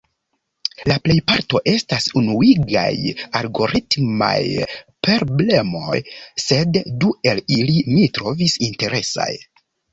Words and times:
La 0.91 0.93
plejparto 1.07 1.59
estas 1.73 2.07
enuigaj 2.21 2.87
algoritmaj 3.41 4.39
prblemoj, 5.09 6.01
sed 6.47 6.83
du 7.05 7.15
el 7.35 7.47
ili 7.61 7.79
mi 7.95 8.03
trovis 8.19 8.61
interesaj: 8.73 9.33